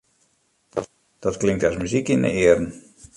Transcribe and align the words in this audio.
Dat 1.21 1.35
klinkt 1.41 1.65
as 1.67 1.79
muzyk 1.81 2.07
yn 2.13 2.21
'e 2.27 2.31
earen. 2.43 2.67